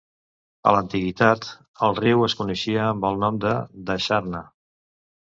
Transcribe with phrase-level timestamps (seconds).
[0.69, 1.43] A l'antiguitat,
[1.87, 3.51] el riu es coneixia amb el nom de
[3.91, 4.41] "Dasharna".